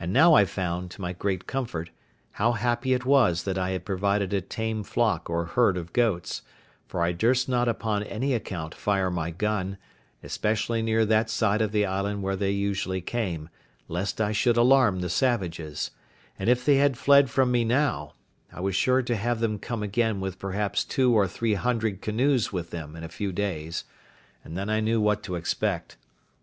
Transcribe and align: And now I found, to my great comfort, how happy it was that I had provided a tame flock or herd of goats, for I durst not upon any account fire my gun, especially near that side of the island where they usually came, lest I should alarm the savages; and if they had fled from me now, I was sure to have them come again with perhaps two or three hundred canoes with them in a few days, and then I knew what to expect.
And 0.00 0.14
now 0.14 0.32
I 0.32 0.46
found, 0.46 0.90
to 0.92 1.02
my 1.02 1.12
great 1.12 1.46
comfort, 1.46 1.90
how 2.32 2.52
happy 2.52 2.94
it 2.94 3.04
was 3.04 3.42
that 3.42 3.58
I 3.58 3.72
had 3.72 3.84
provided 3.84 4.32
a 4.32 4.40
tame 4.40 4.82
flock 4.82 5.28
or 5.28 5.44
herd 5.44 5.76
of 5.76 5.92
goats, 5.92 6.40
for 6.86 7.02
I 7.02 7.12
durst 7.12 7.50
not 7.50 7.68
upon 7.68 8.02
any 8.04 8.32
account 8.32 8.74
fire 8.74 9.10
my 9.10 9.30
gun, 9.30 9.76
especially 10.22 10.80
near 10.80 11.04
that 11.04 11.28
side 11.28 11.60
of 11.60 11.70
the 11.70 11.84
island 11.84 12.22
where 12.22 12.34
they 12.34 12.50
usually 12.52 13.02
came, 13.02 13.50
lest 13.88 14.22
I 14.22 14.32
should 14.32 14.56
alarm 14.56 15.00
the 15.00 15.10
savages; 15.10 15.90
and 16.38 16.48
if 16.48 16.64
they 16.64 16.76
had 16.76 16.96
fled 16.96 17.28
from 17.28 17.50
me 17.50 17.62
now, 17.62 18.14
I 18.54 18.60
was 18.60 18.74
sure 18.74 19.02
to 19.02 19.16
have 19.16 19.40
them 19.40 19.58
come 19.58 19.82
again 19.82 20.18
with 20.18 20.38
perhaps 20.38 20.82
two 20.82 21.12
or 21.12 21.28
three 21.28 21.52
hundred 21.56 22.00
canoes 22.00 22.54
with 22.54 22.70
them 22.70 22.96
in 22.96 23.04
a 23.04 23.08
few 23.10 23.32
days, 23.32 23.84
and 24.44 24.56
then 24.56 24.70
I 24.70 24.80
knew 24.80 24.98
what 24.98 25.22
to 25.24 25.34
expect. 25.34 25.98